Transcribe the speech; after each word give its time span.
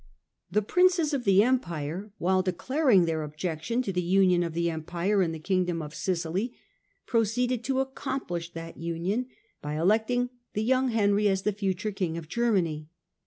The 0.49 0.63
Princes 0.63 1.13
of 1.13 1.25
the 1.25 1.43
Empire, 1.43 2.11
while 2.17 2.41
de 2.41 2.51
claring 2.53 3.05
their 3.05 3.21
objection 3.21 3.83
to 3.83 3.93
the 3.93 4.01
union 4.01 4.41
of 4.41 4.53
the 4.55 4.67
Empire 4.71 5.21
and 5.21 5.31
the 5.31 5.37
Kingdom 5.37 5.79
of 5.79 5.93
Sicily, 5.93 6.57
proceeded 7.05 7.63
to 7.65 7.81
accomplish 7.81 8.51
that 8.53 8.77
union 8.77 9.27
by 9.61 9.75
electing 9.79 10.31
the 10.53 10.63
young 10.63 10.87
Henry 10.89 11.27
as 11.27 11.43
the 11.43 11.53
future 11.53 11.91
King 11.91 12.17
of 12.17 12.27
Germany. 12.27 12.87